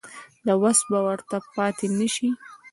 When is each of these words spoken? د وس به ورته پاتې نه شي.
د 0.45 0.47
وس 0.61 0.79
به 0.89 0.99
ورته 1.07 1.37
پاتې 1.55 1.87
نه 1.99 2.07
شي. 2.15 2.29